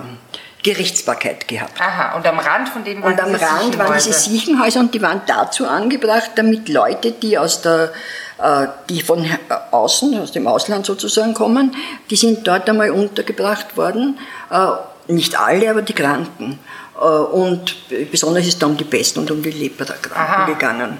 Gerichtsbarkeit 0.64 1.46
gehabt. 1.46 1.80
Aha, 1.80 2.16
und 2.16 2.26
am 2.26 2.40
Rand 2.40 2.68
von 2.70 2.82
dem 2.82 3.02
waren 3.02 3.12
Und 3.12 3.20
am 3.20 3.34
Rand 3.34 3.78
waren 3.78 3.94
diese 3.94 4.12
Siechenhäuser 4.12 4.80
und 4.80 4.92
die 4.94 5.02
waren 5.02 5.22
dazu 5.26 5.68
angebracht, 5.68 6.32
damit 6.34 6.68
Leute, 6.68 7.12
die 7.12 7.38
aus 7.38 7.60
der 7.62 7.92
äh, 8.38 8.66
die 8.88 9.00
von 9.00 9.24
außen, 9.70 10.18
aus 10.20 10.32
dem 10.32 10.48
Ausland 10.48 10.84
sozusagen 10.84 11.34
kommen, 11.34 11.76
die 12.10 12.16
sind 12.16 12.46
dort 12.46 12.68
einmal 12.68 12.90
untergebracht 12.90 13.76
worden. 13.76 14.18
Äh, 14.50 15.12
nicht 15.12 15.38
alle, 15.38 15.70
aber 15.70 15.82
die 15.82 15.92
Kranken. 15.92 16.58
Äh, 17.00 17.04
und 17.04 17.76
besonders 18.10 18.42
ist 18.42 18.54
es 18.54 18.58
da 18.58 18.66
um 18.66 18.76
die 18.76 18.84
Besten 18.84 19.20
und 19.20 19.30
um 19.30 19.40
die 19.40 19.52
Leprakranken 19.52 20.52
gegangen. 20.52 20.98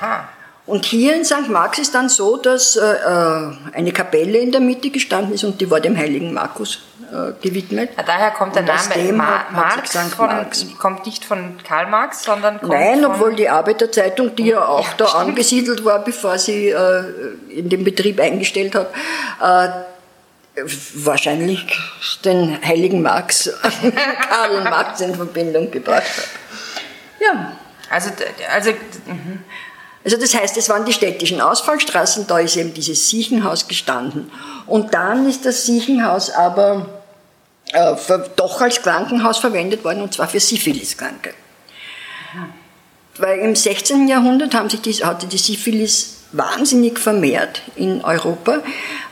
Aha. 0.00 0.28
Und 0.66 0.86
hier 0.86 1.14
in 1.14 1.24
St. 1.24 1.48
Marx 1.48 1.78
ist 1.78 1.94
dann 1.94 2.08
so, 2.08 2.38
dass 2.38 2.78
eine 2.78 3.92
Kapelle 3.92 4.38
in 4.38 4.50
der 4.50 4.62
Mitte 4.62 4.88
gestanden 4.88 5.34
ist 5.34 5.44
und 5.44 5.60
die 5.60 5.70
war 5.70 5.78
dem 5.78 5.94
heiligen 5.94 6.32
Markus 6.32 6.76
äh, 6.76 6.93
gewidmet. 7.40 7.90
Ja, 7.96 8.02
daher 8.02 8.30
kommt 8.30 8.56
der 8.56 8.62
Name 8.62 9.12
Ma 9.12 9.44
Marx, 9.50 9.96
von, 9.96 10.26
Marx, 10.26 10.66
kommt 10.78 11.06
nicht 11.06 11.24
von 11.24 11.58
Karl 11.66 11.86
Marx, 11.88 12.24
sondern 12.24 12.58
kommt 12.58 12.72
Nein, 12.72 13.04
obwohl 13.04 13.34
die 13.34 13.48
Arbeiterzeitung, 13.48 14.34
die 14.36 14.46
ja 14.46 14.66
auch 14.66 14.86
ja, 14.86 14.94
da 14.96 15.06
stimmt. 15.08 15.28
angesiedelt 15.28 15.84
war, 15.84 16.04
bevor 16.04 16.38
sie 16.38 16.68
äh, 16.68 17.04
in 17.48 17.68
den 17.68 17.84
Betrieb 17.84 18.20
eingestellt 18.20 18.74
hat, 18.74 18.92
äh, 19.42 19.68
wahrscheinlich 20.94 21.66
den 22.24 22.58
heiligen 22.64 23.02
Marx, 23.02 23.50
Karl 24.28 24.62
Marx 24.64 25.00
in 25.00 25.14
Verbindung 25.14 25.70
gebracht 25.70 26.02
hat. 26.02 26.28
Ja. 27.20 27.52
Also, 27.90 28.10
also, 28.52 28.70
mhm. 29.06 29.44
Also 30.04 30.18
das 30.18 30.34
heißt, 30.34 30.56
es 30.58 30.68
waren 30.68 30.84
die 30.84 30.92
städtischen 30.92 31.40
Ausfallstraßen, 31.40 32.26
da 32.26 32.38
ist 32.38 32.56
eben 32.56 32.74
dieses 32.74 33.08
Siechenhaus 33.08 33.68
gestanden. 33.68 34.30
Und 34.66 34.92
dann 34.92 35.28
ist 35.28 35.46
das 35.46 35.64
Siechenhaus 35.64 36.30
aber 36.30 36.86
äh, 37.72 37.94
doch 38.36 38.60
als 38.60 38.82
Krankenhaus 38.82 39.38
verwendet 39.38 39.82
worden, 39.82 40.02
und 40.02 40.12
zwar 40.12 40.28
für 40.28 40.40
Syphiliskranke. 40.40 41.32
Weil 43.16 43.38
im 43.38 43.56
16. 43.56 44.08
Jahrhundert 44.08 44.54
haben 44.54 44.68
sich 44.68 44.80
die, 44.80 44.92
hatte 44.92 45.26
die 45.26 45.38
Syphilis 45.38 46.16
wahnsinnig 46.32 46.98
vermehrt 46.98 47.62
in 47.76 48.04
Europa. 48.04 48.58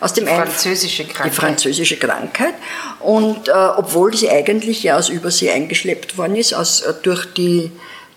Aus 0.00 0.12
dem 0.12 0.26
die 0.26 0.32
französische 0.32 1.04
Krankheit. 1.04 1.32
Die 1.32 1.37
französische 1.37 1.96
Krankheit. 1.96 2.54
Und 3.00 3.49
äh, 3.49 3.52
obwohl 3.52 4.14
sie 4.14 4.28
eigentlich 4.28 4.82
ja 4.82 4.96
aus 4.96 5.08
Übersee 5.08 5.50
eingeschleppt 5.50 6.18
worden 6.18 6.37
ist, 6.37 6.52
aus, 6.52 6.82
äh, 6.82 6.94
durch 7.02 7.32
die 7.34 7.70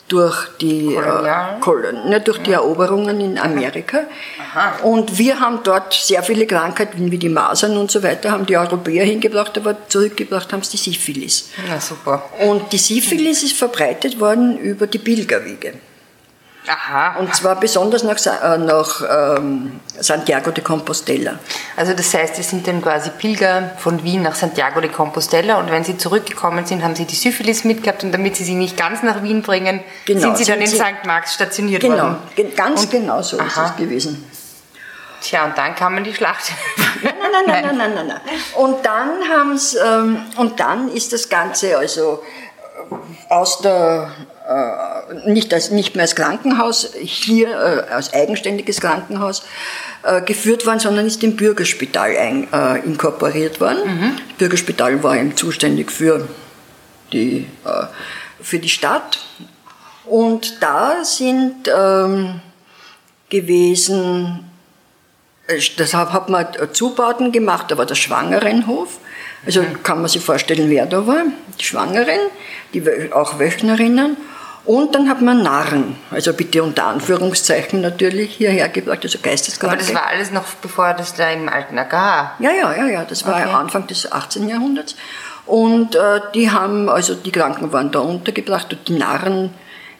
durch 0.07 0.49
die, 0.61 0.93
äh, 0.95 1.59
Kolon, 1.61 2.09
ne, 2.09 2.21
durch 2.21 2.37
die 2.39 2.51
Eroberungen 2.51 3.19
in 3.21 3.37
Amerika. 3.39 4.01
Aha. 4.39 4.83
Und 4.83 5.17
wir 5.17 5.39
haben 5.39 5.59
dort 5.63 5.93
sehr 5.93 6.21
viele 6.21 6.45
Krankheiten 6.45 7.11
wie 7.11 7.17
die 7.17 7.29
Masern 7.29 7.75
und 7.77 7.89
so 7.89 8.03
weiter, 8.03 8.31
haben 8.31 8.45
die 8.45 8.57
Europäer 8.57 9.03
hingebracht, 9.05 9.57
aber 9.57 9.87
zurückgebracht 9.87 10.53
haben 10.53 10.59
es 10.59 10.69
die 10.69 10.77
Syphilis. 10.77 11.49
Na 11.67 11.79
super. 11.79 12.29
Und 12.39 12.71
die 12.71 12.77
Syphilis 12.77 13.43
ist 13.43 13.57
verbreitet 13.57 14.19
worden 14.19 14.57
über 14.59 14.85
die 14.85 14.99
Pilgerwege. 14.99 15.73
Aha. 16.67 17.17
Und 17.19 17.35
zwar 17.35 17.59
besonders 17.59 18.03
nach, 18.03 18.17
äh, 18.17 18.57
nach 18.57 19.01
ähm, 19.37 19.79
Santiago 19.99 20.51
de 20.51 20.63
Compostela. 20.63 21.39
Also 21.75 21.93
das 21.93 22.13
heißt, 22.13 22.39
es 22.39 22.49
sind 22.49 22.67
dann 22.67 22.81
quasi 22.81 23.11
Pilger 23.11 23.71
von 23.77 24.03
Wien 24.03 24.23
nach 24.23 24.35
Santiago 24.35 24.81
de 24.81 24.89
Compostela 24.89 25.57
und 25.59 25.69
wenn 25.69 25.83
sie 25.83 25.97
zurückgekommen 25.97 26.65
sind, 26.65 26.83
haben 26.83 26.95
sie 26.95 27.05
die 27.05 27.15
Syphilis 27.15 27.63
mitgehabt 27.63 28.03
und 28.03 28.11
damit 28.11 28.35
sie 28.35 28.43
sie 28.43 28.55
nicht 28.55 28.77
ganz 28.77 29.03
nach 29.03 29.21
Wien 29.21 29.41
bringen, 29.41 29.81
genau, 30.05 30.21
sind 30.21 30.37
sie 30.37 30.43
sind 30.43 30.55
dann 30.55 30.61
in 30.61 30.67
St. 30.67 31.05
Marx 31.05 31.35
stationiert 31.35 31.81
genau, 31.81 31.97
worden. 31.97 32.17
Genau, 32.35 32.55
ganz 32.55 32.83
und, 32.83 32.91
genau 32.91 33.21
so 33.21 33.39
aha. 33.39 33.45
ist 33.45 33.71
es 33.71 33.75
gewesen. 33.77 34.25
Tja, 35.21 35.45
und 35.45 35.57
dann 35.57 35.73
kam 35.73 35.95
man 35.95 36.03
die 36.03 36.13
Schlacht. 36.13 36.51
nein, 37.01 37.13
nein, 37.19 37.43
nein, 37.47 37.63
nein, 37.63 37.77
nein, 37.77 37.93
nein, 37.95 38.07
nein. 38.07 38.21
Und 38.55 38.85
dann 38.85 39.09
haben's, 39.27 39.75
ähm, 39.75 40.19
und 40.37 40.59
dann 40.59 40.89
ist 40.89 41.13
das 41.13 41.29
Ganze 41.29 41.77
also 41.77 42.21
aus 43.29 43.59
der 43.61 44.11
äh, 44.47 45.29
nicht, 45.31 45.53
als, 45.53 45.71
nicht 45.71 45.95
mehr 45.95 46.03
als 46.03 46.15
Krankenhaus, 46.15 46.91
hier 46.93 47.49
äh, 47.49 47.93
als 47.93 48.13
eigenständiges 48.13 48.79
Krankenhaus 48.79 49.43
äh, 50.03 50.21
geführt 50.21 50.65
worden, 50.65 50.79
sondern 50.79 51.05
ist 51.05 51.23
im 51.23 51.35
Bürgerspital 51.35 52.15
ein, 52.15 52.47
äh, 52.53 52.79
inkorporiert 52.85 53.59
worden. 53.59 53.79
Mhm. 53.85 54.11
Das 54.29 54.37
Bürgerspital 54.37 55.01
war 55.03 55.17
eben 55.17 55.35
zuständig 55.35 55.91
für 55.91 56.27
die, 57.11 57.47
äh, 57.65 57.85
für 58.41 58.59
die 58.59 58.69
Stadt. 58.69 59.19
Und 60.05 60.61
da 60.61 61.03
sind 61.03 61.67
ähm, 61.75 62.41
gewesen, 63.29 64.47
äh, 65.47 65.59
deshalb 65.79 66.13
hat 66.13 66.29
man 66.29 66.47
Zubauten 66.73 67.31
gemacht, 67.31 67.65
da 67.69 67.77
war 67.77 67.87
der 67.87 67.95
Schwangerenhof. 67.95 68.99
Also 69.45 69.63
kann 69.83 69.99
man 69.99 70.07
sich 70.07 70.23
vorstellen, 70.23 70.69
wer 70.69 70.85
da 70.85 71.05
war. 71.05 71.23
Die 71.59 71.63
Schwangeren, 71.63 72.19
die 72.73 72.83
auch 73.13 73.39
Wöchnerinnen 73.39 74.17
und 74.65 74.95
dann 74.95 75.07
hat 75.09 75.21
man 75.21 75.43
Narren, 75.43 75.95
also 76.09 76.33
bitte 76.33 76.63
unter 76.63 76.87
Anführungszeichen 76.87 77.81
natürlich 77.81 78.35
hierher 78.35 78.67
gebracht, 78.67 78.99
also 79.03 79.19
Geisteskranke. 79.21 79.75
Aber 79.75 79.83
das 79.83 79.93
war 79.93 80.07
alles 80.07 80.31
noch 80.31 80.43
bevor 80.55 80.93
das 80.93 81.13
da 81.13 81.29
im 81.29 81.47
alten 81.47 81.77
AKH? 81.77 82.37
Ja, 82.39 82.51
ja, 82.51 82.75
ja, 82.75 82.87
ja, 82.87 83.05
das 83.05 83.27
war 83.27 83.35
okay. 83.35 83.53
Anfang 83.53 83.85
des 83.85 84.11
18. 84.11 84.49
Jahrhunderts. 84.49 84.95
Und 85.45 85.93
äh, 85.93 86.19
die 86.33 86.49
haben, 86.49 86.89
also 86.89 87.13
die 87.13 87.31
Kranken 87.31 87.71
waren 87.71 87.91
da 87.91 87.99
untergebracht 87.99 88.73
und 88.73 88.87
die 88.87 88.93
Narren, 88.93 89.53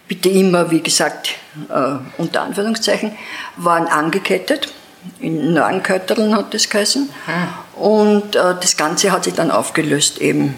bitte 0.08 0.30
immer, 0.30 0.72
wie 0.72 0.82
gesagt, 0.82 1.36
äh, 1.70 1.98
unter 2.18 2.42
Anführungszeichen, 2.42 3.12
waren 3.58 3.86
angekettet. 3.86 4.74
In 5.20 5.54
Narrenkötterln 5.54 6.36
hat 6.36 6.56
das 6.56 6.68
geheißen. 6.68 7.08
Hm. 7.28 7.34
Und 7.76 8.36
äh, 8.36 8.56
das 8.60 8.78
Ganze 8.78 9.12
hat 9.12 9.26
sich 9.26 9.34
dann 9.34 9.52
aufgelöst 9.52 10.20
eben 10.20 10.56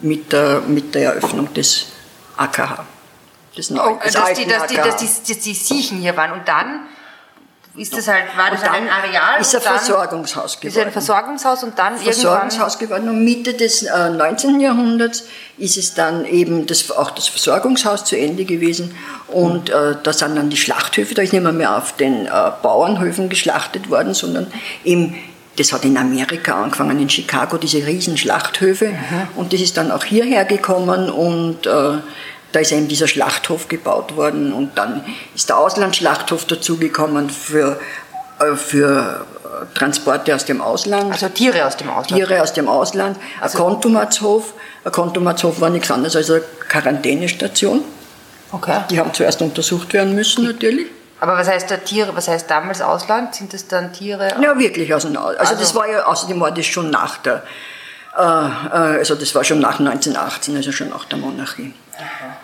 mit 0.00 0.32
der, 0.32 0.60
mit 0.60 0.94
der 0.94 1.14
Eröffnung 1.14 1.52
des 1.54 1.86
AKH. 2.36 2.86
Das 3.56 3.70
oh, 3.70 3.98
das 4.02 4.12
dass, 4.12 4.32
die, 4.34 4.46
dass, 4.46 4.66
die, 4.66 4.76
dass, 4.76 4.96
die, 4.96 5.06
dass 5.06 5.42
die 5.42 5.54
Siechen 5.54 5.98
hier 5.98 6.16
waren. 6.16 6.32
Und 6.32 6.46
dann 6.48 6.86
ist 7.76 7.96
das 7.96 8.06
halt, 8.06 8.24
war 8.36 8.52
das 8.52 8.62
halt 8.62 8.72
ein 8.72 8.88
Areal? 8.88 9.40
Ist 9.40 9.54
ein 9.54 9.60
Versorgungshaus 9.60 10.60
geworden. 10.60 10.78
Ist 10.78 10.86
ein 10.86 10.92
Versorgungshaus 10.92 11.64
und 11.64 11.76
dann 11.76 11.96
Versorgungshaus 11.96 12.78
geworden. 12.78 13.08
Und 13.08 13.24
Mitte 13.24 13.54
des 13.54 13.82
äh, 13.82 14.10
19. 14.10 14.60
Jahrhunderts 14.60 15.24
ist 15.58 15.76
es 15.76 15.94
dann 15.94 16.24
eben 16.24 16.66
das, 16.66 16.90
auch 16.92 17.10
das 17.10 17.26
Versorgungshaus 17.26 18.04
zu 18.04 18.16
Ende 18.16 18.44
gewesen. 18.44 18.94
Und 19.26 19.70
äh, 19.70 19.96
da 20.00 20.12
sind 20.12 20.36
dann 20.36 20.50
die 20.50 20.56
Schlachthöfe, 20.56 21.14
da 21.14 21.22
ist 21.22 21.32
nicht 21.32 21.42
mehr, 21.42 21.52
mehr 21.52 21.76
auf 21.76 21.96
den 21.96 22.26
äh, 22.26 22.30
Bauernhöfen 22.62 23.28
geschlachtet 23.28 23.90
worden, 23.90 24.14
sondern 24.14 24.52
eben 24.84 25.16
das 25.56 25.72
hat 25.72 25.84
in 25.84 25.96
Amerika 25.96 26.62
angefangen, 26.62 26.98
in 26.98 27.08
Chicago, 27.08 27.58
diese 27.58 27.86
riesen 27.86 28.16
Schlachthöfe. 28.16 28.88
Mhm. 28.88 29.28
Und 29.36 29.52
das 29.52 29.60
ist 29.60 29.76
dann 29.76 29.90
auch 29.90 30.04
hierher 30.04 30.44
gekommen 30.44 31.10
und 31.10 31.66
äh, 31.66 31.98
da 32.52 32.60
ist 32.60 32.72
eben 32.72 32.88
dieser 32.88 33.08
Schlachthof 33.08 33.68
gebaut 33.68 34.16
worden 34.16 34.52
und 34.52 34.78
dann 34.78 35.04
ist 35.34 35.48
der 35.48 35.58
Auslandsschlachthof 35.58 36.44
dazugekommen 36.44 37.30
für, 37.30 37.80
äh, 38.38 38.54
für 38.54 39.26
Transporte 39.74 40.34
aus 40.34 40.44
dem 40.44 40.60
Ausland. 40.60 41.12
Also 41.12 41.28
Tiere 41.28 41.66
aus 41.66 41.76
dem 41.76 41.88
Ausland. 41.88 42.22
Tiere 42.22 42.42
aus 42.42 42.52
dem 42.52 42.68
Ausland. 42.68 43.16
Also 43.40 43.58
ein 43.58 43.64
Kontumatshof. 43.64 44.54
Ein 44.84 44.92
Kontumatshof 44.92 45.60
war 45.60 45.70
nichts 45.70 45.90
anderes 45.90 46.16
als 46.16 46.30
eine 46.30 46.42
Quarantänestation. 46.68 47.82
Okay. 48.52 48.80
Die 48.90 48.98
haben 48.98 49.12
zuerst 49.12 49.42
untersucht 49.42 49.92
werden 49.92 50.14
müssen 50.14 50.44
natürlich. 50.44 50.86
Aber 51.24 51.38
was 51.38 51.48
heißt 51.48 51.70
da 51.70 51.78
Tiere, 51.78 52.14
was 52.14 52.28
heißt 52.28 52.50
damals 52.50 52.82
Ausland? 52.82 53.34
Sind 53.34 53.54
das 53.54 53.66
dann 53.66 53.94
Tiere? 53.94 54.36
Ja, 54.42 54.58
wirklich 54.58 54.92
aus 54.92 55.04
dem 55.04 55.16
Ausland. 55.16 55.40
Also, 55.40 55.52
also 55.52 55.62
das 55.62 55.74
war 55.74 55.88
ja, 55.88 56.04
außerdem 56.04 56.38
war 56.38 56.50
das 56.50 56.66
schon 56.66 56.90
nach 56.90 57.16
der, 57.16 57.42
äh, 58.14 58.20
äh 58.20 58.98
also 58.98 59.14
das 59.14 59.34
war 59.34 59.42
schon 59.42 59.58
nach 59.58 59.78
1918, 59.78 60.54
also 60.54 60.70
schon 60.70 60.90
nach 60.90 61.06
der 61.06 61.16
Monarchie. 61.16 61.72
Aha. 61.96 62.36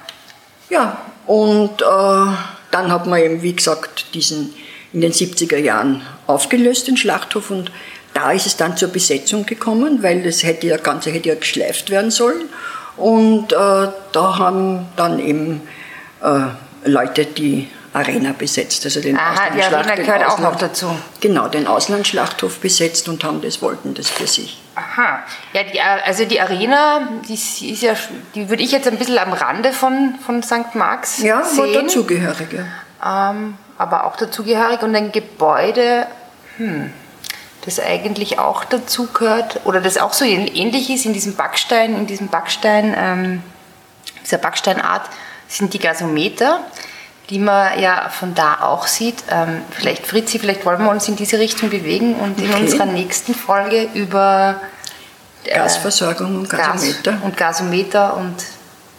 Ja, 0.70 0.96
und 1.26 1.82
äh, 1.82 2.36
dann 2.70 2.90
hat 2.90 3.06
man 3.06 3.20
eben, 3.20 3.42
wie 3.42 3.54
gesagt, 3.54 4.14
diesen 4.14 4.54
in 4.94 5.02
den 5.02 5.12
70er 5.12 5.58
Jahren 5.58 6.00
aufgelöst, 6.26 6.88
den 6.88 6.96
Schlachthof, 6.96 7.50
und 7.50 7.70
da 8.14 8.32
ist 8.32 8.46
es 8.46 8.56
dann 8.56 8.78
zur 8.78 8.88
Besetzung 8.88 9.44
gekommen, 9.44 10.02
weil 10.02 10.22
das 10.22 10.42
hätte 10.42 10.68
ja, 10.68 10.78
Ganze 10.78 11.10
hätte 11.10 11.28
ja 11.28 11.34
geschleift 11.34 11.90
werden 11.90 12.10
sollen. 12.10 12.48
Und 12.96 13.52
äh, 13.52 13.56
da 13.56 14.38
haben 14.38 14.86
dann 14.96 15.18
eben 15.18 15.60
äh, 16.22 16.46
Leute, 16.88 17.26
die 17.26 17.68
Arena 17.92 18.32
besetzt, 18.32 18.84
also 18.84 19.00
den 19.00 19.18
Aha, 19.18 19.50
die 19.50 19.62
Arena 19.62 19.96
gehört 19.96 20.24
auch 20.24 20.38
noch 20.38 20.56
dazu. 20.56 20.94
Genau, 21.20 21.48
den 21.48 21.66
Auslandsschlachthof 21.66 22.60
besetzt 22.60 23.08
und 23.08 23.24
haben 23.24 23.40
das, 23.42 23.60
wollten 23.62 23.94
das 23.94 24.08
für 24.08 24.28
sich. 24.28 24.60
Aha, 24.76 25.24
ja, 25.52 25.62
die, 25.64 25.80
also 25.80 26.24
die 26.24 26.40
Arena, 26.40 27.08
die 27.28 27.34
ist 27.34 27.82
ja, 27.82 27.94
die 28.34 28.48
würde 28.48 28.62
ich 28.62 28.70
jetzt 28.70 28.86
ein 28.86 28.96
bisschen 28.96 29.18
am 29.18 29.32
Rande 29.32 29.72
von, 29.72 30.14
von 30.24 30.42
St. 30.42 30.74
Marx 30.74 31.20
ja, 31.22 31.42
sehen. 31.42 31.72
Ja, 31.72 31.82
dazugehörig, 31.82 32.48
ja. 32.52 33.30
Ähm, 33.30 33.56
aber 33.76 34.04
auch 34.04 34.16
dazugehörig 34.16 34.82
und 34.82 34.94
ein 34.94 35.10
Gebäude, 35.10 36.06
hm, 36.58 36.92
das 37.64 37.80
eigentlich 37.80 38.38
auch 38.38 38.64
dazu 38.64 39.08
gehört 39.08 39.60
oder 39.64 39.80
das 39.80 39.98
auch 39.98 40.12
so 40.12 40.24
ähnlich 40.24 40.90
ist 40.90 41.06
in 41.06 41.12
diesem 41.12 41.34
Backstein, 41.34 41.96
in 41.96 42.06
diesem 42.06 42.28
Backstein, 42.28 42.94
ähm, 42.96 43.42
dieser 44.22 44.38
Backsteinart, 44.38 45.08
sind 45.48 45.74
die 45.74 45.80
Gasometer, 45.80 46.60
die 47.30 47.38
man 47.38 47.78
ja 47.78 48.08
von 48.10 48.34
da 48.34 48.58
auch 48.60 48.86
sieht. 48.86 49.22
Ähm, 49.30 49.62
vielleicht, 49.70 50.06
Fritzi, 50.06 50.38
vielleicht 50.38 50.66
wollen 50.66 50.82
wir 50.82 50.90
uns 50.90 51.08
in 51.08 51.16
diese 51.16 51.38
Richtung 51.38 51.70
bewegen 51.70 52.16
und 52.16 52.38
in 52.40 52.50
okay. 52.50 52.62
unserer 52.62 52.86
nächsten 52.86 53.34
Folge 53.34 53.88
über 53.94 54.60
äh, 55.44 55.54
Gasversorgung 55.54 56.36
und 56.38 56.50
Gasometer. 56.50 57.12
Gas 57.12 57.22
und 57.22 57.36
Gasometer 57.36 58.16
und 58.16 58.34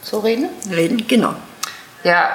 so 0.02 0.20
reden? 0.20 0.48
Reden, 0.70 1.06
genau. 1.06 1.34
Ja, 2.02 2.30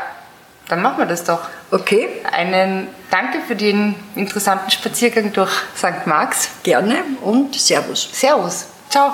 dann 0.69 0.81
machen 0.81 0.99
wir 0.99 1.05
das 1.05 1.23
doch. 1.23 1.41
Okay. 1.71 2.07
Einen 2.31 2.87
Danke 3.09 3.39
für 3.47 3.55
den 3.55 3.95
interessanten 4.15 4.69
Spaziergang 4.69 5.31
durch 5.33 5.51
St. 5.75 6.05
Marx. 6.05 6.49
Gerne 6.63 7.03
und 7.21 7.55
Servus. 7.55 8.09
Servus. 8.11 8.67
Ciao. 8.89 9.13